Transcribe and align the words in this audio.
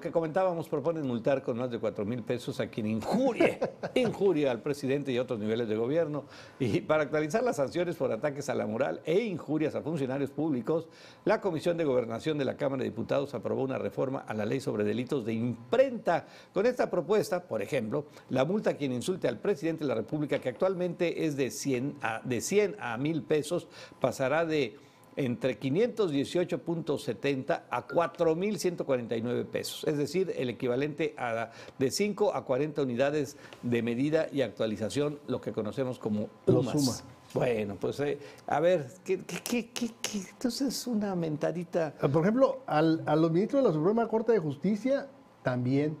que 0.00 0.10
comentábamos 0.10 0.68
proponen 0.68 1.06
multar 1.06 1.42
con 1.42 1.58
más 1.58 1.70
de 1.70 1.78
4 1.78 2.04
mil 2.04 2.22
pesos 2.22 2.58
a 2.60 2.66
quien 2.66 2.86
injurie, 2.86 3.60
injuria 3.94 4.50
al 4.50 4.60
presidente 4.60 5.12
y 5.12 5.18
otros 5.18 5.38
niveles 5.38 5.68
de 5.68 5.76
gobierno. 5.76 6.24
Y 6.58 6.80
para 6.80 7.04
actualizar 7.04 7.42
las 7.42 7.56
sanciones 7.56 7.96
por 7.96 8.10
ataques 8.10 8.48
a 8.48 8.54
la 8.54 8.66
moral 8.66 9.00
e 9.04 9.20
injurias 9.20 9.74
a 9.74 9.82
funcionarios 9.82 10.30
públicos, 10.30 10.88
la 11.24 11.40
Comisión 11.40 11.76
de 11.76 11.84
Gobernación 11.84 12.38
de 12.38 12.44
la 12.44 12.56
Cámara 12.56 12.82
de 12.82 12.90
Diputados 12.90 13.34
aprobó 13.34 13.62
una 13.62 13.78
reforma 13.78 14.20
a 14.20 14.34
la 14.34 14.46
ley 14.46 14.60
sobre 14.60 14.84
delitos 14.84 15.24
de 15.24 15.34
imprenta. 15.34 16.26
Con 16.52 16.66
esta 16.66 16.90
propuesta, 16.90 17.44
por 17.44 17.62
ejemplo, 17.62 18.06
la 18.30 18.44
multa 18.44 18.70
a 18.70 18.74
quien 18.74 18.92
insulte 18.92 19.28
al 19.28 19.38
presidente 19.38 19.84
de 19.84 19.88
la 19.88 19.94
República, 19.94 20.38
que 20.38 20.48
actualmente 20.48 21.26
es 21.26 21.36
de 21.36 21.50
100 21.50 21.96
a, 22.02 22.20
de 22.24 22.40
100 22.40 22.76
a 22.80 22.96
1000 22.96 23.22
pesos, 23.22 23.68
pasará 24.00 24.44
de 24.44 24.76
entre 25.20 25.60
518.70 25.60 27.62
a 27.70 27.86
4.149 27.86 29.44
pesos, 29.44 29.84
es 29.86 29.98
decir, 29.98 30.32
el 30.36 30.48
equivalente 30.48 31.14
a 31.18 31.50
de 31.78 31.90
5 31.90 32.34
a 32.34 32.42
40 32.44 32.80
unidades 32.82 33.36
de 33.62 33.82
medida 33.82 34.28
y 34.32 34.40
actualización, 34.40 35.18
lo 35.26 35.42
que 35.42 35.52
conocemos 35.52 35.98
como 35.98 36.30
UMAS. 36.46 37.04
Bueno, 37.34 37.76
pues 37.78 38.00
eh, 38.00 38.18
a 38.46 38.60
ver, 38.60 38.86
¿qué, 39.04 39.18
qué, 39.18 39.42
qué, 39.44 39.68
qué, 39.70 39.90
entonces 40.30 40.86
una 40.86 41.14
mentadita? 41.14 41.94
Ah, 42.00 42.08
por 42.08 42.22
ejemplo, 42.22 42.62
al, 42.66 43.02
a 43.06 43.14
los 43.14 43.30
ministros 43.30 43.62
de 43.62 43.68
la 43.68 43.74
Suprema 43.74 44.08
Corte 44.08 44.32
de 44.32 44.38
Justicia 44.38 45.06
también. 45.42 45.98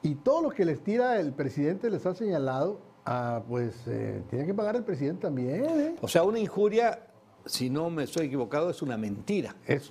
Y 0.00 0.14
todo 0.14 0.42
lo 0.42 0.50
que 0.50 0.64
les 0.64 0.80
tira 0.82 1.18
el 1.20 1.32
presidente 1.32 1.90
les 1.90 2.06
ha 2.06 2.14
señalado, 2.14 2.78
ah, 3.04 3.42
pues 3.46 3.86
eh, 3.88 4.22
tiene 4.30 4.46
que 4.46 4.54
pagar 4.54 4.76
el 4.76 4.84
presidente 4.84 5.22
también. 5.22 5.64
¿eh? 5.64 5.96
O 6.00 6.08
sea, 6.08 6.22
una 6.22 6.38
injuria 6.38 7.08
si 7.46 7.70
no 7.70 7.90
me 7.90 8.04
estoy 8.04 8.26
equivocado, 8.26 8.70
es 8.70 8.82
una 8.82 8.96
mentira. 8.96 9.56
Es, 9.66 9.90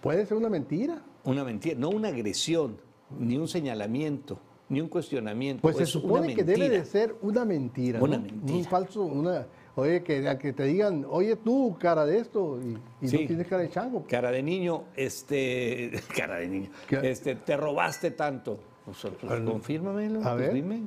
puede 0.00 0.26
ser 0.26 0.36
una 0.36 0.48
mentira. 0.48 1.02
Una 1.24 1.44
mentira, 1.44 1.76
no 1.78 1.90
una 1.90 2.08
agresión, 2.08 2.76
ni 3.18 3.36
un 3.36 3.46
señalamiento, 3.46 4.38
ni 4.68 4.80
un 4.80 4.88
cuestionamiento. 4.88 5.62
Pues 5.62 5.76
se 5.76 5.86
supone 5.86 6.34
que 6.34 6.44
debe 6.44 6.68
de 6.68 6.84
ser 6.84 7.14
una 7.22 7.44
mentira. 7.44 8.02
Una 8.02 8.18
mentira. 8.18 8.58
Un 8.58 8.64
falso, 8.64 9.02
una, 9.02 9.46
oye, 9.76 10.02
que, 10.02 10.36
que 10.40 10.52
te 10.52 10.64
digan, 10.64 11.06
oye 11.08 11.36
tú, 11.36 11.76
cara 11.78 12.04
de 12.04 12.18
esto, 12.18 12.58
y, 12.60 12.72
no 12.72 13.08
tienes 13.26 13.46
cara 13.46 13.62
de 13.62 13.70
chango. 13.70 14.04
Cara 14.08 14.30
de 14.30 14.42
niño, 14.42 14.84
este, 14.96 15.92
cara 16.16 16.36
de 16.36 16.48
niño, 16.48 16.70
este, 17.02 17.36
te 17.36 17.56
robaste 17.56 18.10
tanto. 18.10 18.58
Pues, 18.84 18.98
pues 19.20 19.40
confírmamelo, 19.42 20.24
a 20.24 20.34
pues 20.34 20.52
dime. 20.52 20.82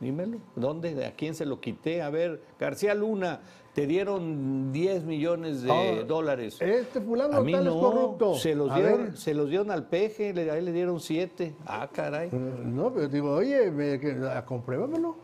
Dímelo. 0.00 0.38
¿Dónde? 0.54 1.06
¿A 1.06 1.14
quién 1.14 1.34
se 1.34 1.46
lo 1.46 1.60
quité? 1.60 2.02
A 2.02 2.10
ver, 2.10 2.42
García 2.60 2.94
Luna, 2.94 3.40
te 3.72 3.86
dieron 3.86 4.72
10 4.72 5.04
millones 5.04 5.62
de 5.62 5.70
ah, 5.70 6.04
dólares. 6.06 6.60
Este 6.60 7.00
fulano 7.00 7.36
a 7.36 7.40
mí 7.40 7.52
no, 7.52 7.78
corrupto. 7.78 8.34
Se 8.34 8.54
los, 8.54 8.74
dieron, 8.74 9.16
se 9.16 9.34
los 9.34 9.48
dieron 9.48 9.70
al 9.70 9.88
peje, 9.88 10.34
a 10.50 10.58
él 10.58 10.64
le 10.66 10.72
dieron 10.72 11.00
7. 11.00 11.54
Ah, 11.66 11.88
caray. 11.92 12.30
Mm, 12.30 12.74
no, 12.74 12.92
pero 12.92 13.08
digo, 13.08 13.32
oye, 13.32 13.70
me, 13.70 14.44
compruébamelo. 14.44 15.16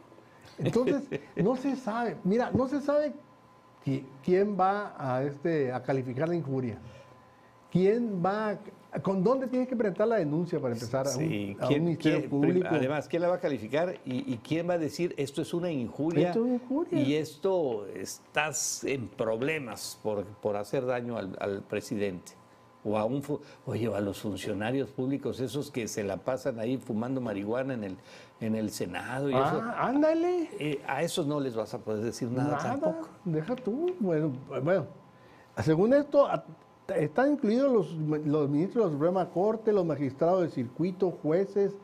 Entonces, 0.58 1.02
no 1.36 1.56
se 1.56 1.76
sabe. 1.76 2.16
Mira, 2.24 2.50
no 2.52 2.68
se 2.68 2.80
sabe 2.80 3.12
quién 4.22 4.58
va 4.58 4.94
a, 4.98 5.22
este, 5.22 5.72
a 5.72 5.82
calificar 5.82 6.28
la 6.28 6.34
injuria. 6.36 6.78
¿Quién 7.72 8.22
va 8.24 8.50
a 8.50 8.58
¿Con 9.00 9.24
dónde 9.24 9.46
tienes 9.46 9.68
que 9.68 9.74
presentar 9.74 10.06
la 10.06 10.16
denuncia 10.16 10.60
para 10.60 10.74
empezar 10.74 11.08
a, 11.08 11.16
un, 11.16 11.26
ministerio 11.26 12.28
público? 12.28 12.68
Además, 12.70 13.08
¿quién 13.08 13.22
la 13.22 13.28
va 13.28 13.36
a 13.36 13.40
calificar 13.40 13.98
y, 14.04 14.36
quién 14.38 14.68
va 14.68 14.74
a 14.74 14.78
decir 14.78 15.14
esto 15.16 15.40
es 15.40 15.54
una 15.54 15.70
injuria? 15.70 16.34
Y 16.90 17.14
esto 17.14 17.86
estás 17.86 18.84
en 18.84 19.08
problemas 19.08 19.98
por, 20.02 20.24
por 20.24 20.56
hacer 20.56 20.84
daño 20.84 21.16
al, 21.16 21.62
presidente. 21.62 22.32
O 22.84 22.98
a 22.98 23.04
un 23.04 23.22
oye, 23.64 23.86
a 23.94 24.00
los 24.00 24.20
funcionarios 24.20 24.90
públicos, 24.90 25.40
esos 25.40 25.70
que 25.70 25.86
se 25.88 26.02
la 26.02 26.16
pasan 26.18 26.58
ahí 26.58 26.76
fumando 26.76 27.20
marihuana 27.20 27.74
en 27.74 27.84
el, 27.84 27.96
en 28.40 28.56
el 28.56 28.70
Senado. 28.70 29.30
Y 29.30 29.34
ah, 29.34 29.76
ándale. 29.78 30.50
Eh, 30.58 30.82
a 30.86 31.02
esos 31.02 31.26
no 31.26 31.38
les 31.38 31.54
vas 31.54 31.72
a 31.72 31.78
poder 31.78 32.02
decir 32.02 32.28
nada, 32.28 32.56
nada 32.56 32.62
tampoco. 32.62 33.08
Deja 33.24 33.54
tú. 33.54 33.94
Bueno, 34.00 34.32
bueno, 34.62 34.86
según 35.62 35.94
esto, 35.94 36.28
están 36.96 37.32
incluidos 37.32 37.94
los, 37.96 38.48
ministros 38.50 38.84
de 38.84 38.90
la 38.90 38.92
Suprema 38.92 39.30
Corte, 39.30 39.72
los 39.72 39.84
magistrados 39.84 40.42
de 40.42 40.48
circuito, 40.50 41.10
jueces, 41.10 41.76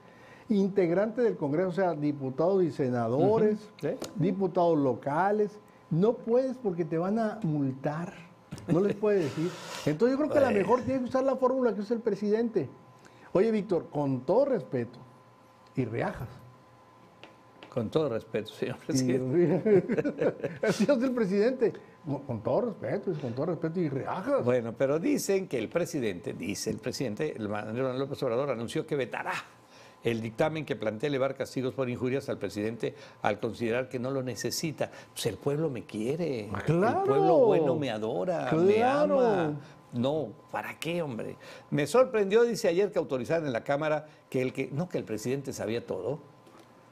integrantes 0.48 1.24
del 1.24 1.36
Congreso, 1.36 1.68
o 1.68 1.72
sea, 1.72 1.94
diputados 1.94 2.62
y 2.62 2.70
senadores, 2.70 3.70
diputados 4.16 4.78
locales. 4.78 5.58
No 5.90 6.14
puedes 6.14 6.56
porque 6.56 6.84
te 6.84 6.98
van 6.98 7.18
a 7.18 7.38
multar. 7.42 8.12
No 8.66 8.80
les 8.80 8.96
puedes 8.96 9.24
decir. 9.24 9.50
Entonces 9.86 10.18
yo 10.18 10.24
creo 10.24 10.32
que 10.32 10.44
a 10.44 10.50
lo 10.50 10.58
mejor 10.58 10.82
tiene 10.82 11.00
que 11.00 11.06
usar 11.06 11.24
la 11.24 11.36
fórmula 11.36 11.74
que 11.74 11.80
usa 11.80 11.96
el 11.96 12.02
presidente. 12.02 12.68
Oye, 13.32 13.50
Víctor, 13.50 13.88
con 13.90 14.22
todo 14.22 14.46
respeto, 14.46 14.98
y 15.78 15.84
reajas. 15.84 16.28
Con 17.68 17.90
todo 17.90 18.08
respeto, 18.08 18.50
señor 18.50 18.78
presidente. 18.78 20.58
Así 20.62 20.84
es 20.84 21.02
el 21.02 21.12
presidente. 21.12 21.72
Con 22.26 22.42
todo 22.42 22.60
respeto, 22.62 23.12
con 23.20 23.34
todo 23.34 23.46
respeto 23.46 23.80
y 23.80 23.88
reajas. 23.88 24.44
Bueno, 24.44 24.74
pero 24.76 24.98
dicen 24.98 25.46
que 25.46 25.58
el 25.58 25.68
presidente, 25.68 26.32
dice 26.32 26.70
el 26.70 26.78
presidente, 26.78 27.34
el 27.36 27.48
Manuel 27.48 27.98
López 27.98 28.22
Obrador 28.22 28.50
anunció 28.50 28.86
que 28.86 28.96
vetará 28.96 29.34
el 30.02 30.20
dictamen 30.20 30.64
que 30.64 30.76
plantea 30.76 31.08
elevar 31.08 31.34
castigos 31.34 31.74
por 31.74 31.90
injurias 31.90 32.28
al 32.28 32.38
presidente 32.38 32.94
al 33.22 33.40
considerar 33.40 33.88
que 33.88 33.98
no 33.98 34.10
lo 34.10 34.22
necesita. 34.22 34.90
Pues 35.12 35.26
el 35.26 35.36
pueblo 35.36 35.70
me 35.70 35.84
quiere, 35.84 36.48
claro, 36.64 37.00
el 37.00 37.08
pueblo 37.08 37.38
bueno 37.38 37.76
me 37.76 37.90
adora, 37.90 38.52
me 38.52 38.82
ama. 38.82 39.60
No, 39.92 40.32
¿para 40.50 40.78
qué, 40.78 41.00
hombre? 41.00 41.36
Me 41.70 41.86
sorprendió, 41.86 42.42
dice 42.42 42.68
ayer 42.68 42.92
que 42.92 42.98
autorizaron 42.98 43.46
en 43.46 43.52
la 43.54 43.64
Cámara 43.64 44.06
que 44.28 44.42
el 44.42 44.52
que, 44.52 44.68
no 44.70 44.88
que 44.88 44.98
el 44.98 45.04
presidente 45.04 45.52
sabía 45.54 45.86
todo, 45.86 46.20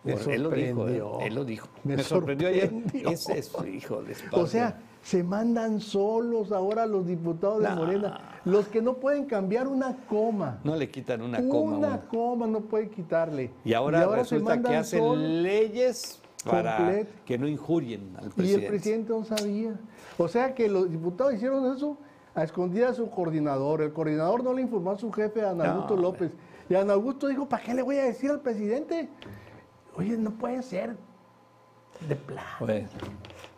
él 0.07 0.43
lo 0.43 0.51
dijo, 0.51 0.89
¿eh? 0.89 1.27
él, 1.27 1.35
lo 1.35 1.45
dijo. 1.45 1.69
Me, 1.85 2.03
sorprendió, 2.03 2.49
ayer. 2.49 2.73
Es, 2.93 3.29
es 3.29 3.53
hijo 3.73 4.03
de 4.03 4.15
O 4.33 4.47
sea, 4.47 4.79
se 5.03 5.23
mandan 5.23 5.81
solos 5.81 6.53
ahora 6.53 6.87
los 6.87 7.07
diputados 7.07 7.63
de 7.63 7.69
Morena, 7.71 8.41
los 8.45 8.69
que 8.69 8.83
no 8.83 8.95
pueden 8.95 9.25
cambiar 9.27 9.69
una 9.69 9.97
coma. 10.09 10.61
No 10.65 10.77
le 10.77 10.91
quitan 10.91 11.23
una, 11.23 11.39
coma. 11.49 11.77
Una 11.77 12.01
coma 12.03 12.47
no 12.47 12.61
puede 12.63 12.89
quitarle. 12.91 13.53
Y 13.65 13.73
ahora, 13.73 14.07
resulta 14.07 14.61
que 14.61 14.77
hacen 14.77 15.43
leyes 15.43 16.21
para 16.45 17.05
que 17.25 17.39
no 17.39 17.49
injurien 17.49 18.15
al 18.17 18.31
presidente. 18.31 18.63
Y 18.63 18.65
el 18.65 18.71
presidente 18.71 19.13
no 19.13 19.25
sabía. 19.25 19.79
O 20.19 20.29
sea 20.29 20.55
que 20.55 20.69
los 20.69 20.91
diputados 20.91 21.35
hicieron 21.35 21.75
eso 21.75 21.99
a 22.35 22.45
escondida 22.45 22.91
a 22.91 22.95
su 22.95 23.11
coordinador. 23.11 23.83
El 23.83 23.93
coordinador 23.93 24.45
no 24.45 24.53
le 24.53 24.63
informó 24.63 24.93
a 24.93 24.99
su 24.99 25.11
jefe, 25.11 25.43
a 25.43 25.51
Ana 25.51 25.73
Augusto 25.73 25.97
López. 25.97 26.33
Y 26.69 26.75
Ana 26.75 26.95
Augusto 26.95 27.29
dijo, 27.29 27.49
¿para 27.49 27.63
qué 27.63 27.75
le 27.75 27.83
voy 27.83 27.97
a 27.97 28.05
decir 28.05 28.31
al 28.31 28.41
presidente? 28.41 29.09
Oye, 29.97 30.17
no 30.17 30.31
puede 30.33 30.63
ser 30.63 30.97
de 32.09 32.17
plano. 32.17 32.89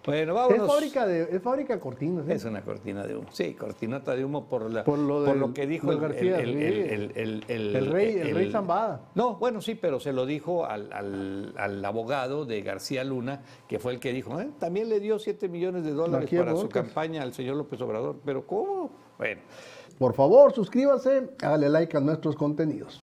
Bueno, 0.06 0.32
vámonos. 0.32 0.62
Es 0.62 0.72
fábrica 0.72 1.06
de, 1.06 1.22
es 1.36 1.42
fábrica 1.42 1.74
de 1.74 1.80
cortinas. 1.80 2.28
¿eh? 2.28 2.34
Es 2.34 2.44
una 2.44 2.62
cortina 2.62 3.06
de 3.06 3.16
humo. 3.16 3.28
Sí, 3.30 3.52
cortinota 3.54 4.14
de 4.16 4.24
humo 4.24 4.48
por, 4.48 4.70
la, 4.70 4.82
por, 4.82 4.98
lo, 4.98 5.52
que 5.52 5.66
dijo 5.66 5.92
el, 5.92 6.00
García, 6.00 6.38
el, 6.38 7.12
el, 7.46 7.86
rey, 7.92 8.14
el 8.14 8.34
rey 8.34 8.50
Zambada. 8.50 9.02
No, 9.14 9.34
bueno, 9.34 9.60
sí, 9.60 9.74
pero 9.74 10.00
se 10.00 10.14
lo 10.14 10.24
dijo 10.24 10.64
al, 10.64 10.90
al, 10.92 11.84
abogado 11.84 12.46
de 12.46 12.62
García 12.62 13.04
Luna, 13.04 13.42
que 13.68 13.78
fue 13.78 13.92
el 13.92 14.00
que 14.00 14.12
dijo, 14.14 14.40
¿eh? 14.40 14.48
también 14.58 14.88
le 14.88 15.00
dio 15.00 15.18
7 15.18 15.46
millones 15.48 15.84
de 15.84 15.92
dólares 15.92 16.30
para 16.34 16.56
su 16.56 16.70
campaña 16.70 17.22
al 17.22 17.34
señor 17.34 17.56
López 17.56 17.78
Obrador. 17.82 18.16
Pero 18.24 18.46
¿cómo? 18.46 18.90
Bueno. 19.18 19.42
Por 19.98 20.14
favor, 20.14 20.54
suscríbase, 20.54 21.30
hágale 21.42 21.68
like 21.68 21.96
a 21.96 22.00
nuestros 22.00 22.36
contenidos. 22.36 22.96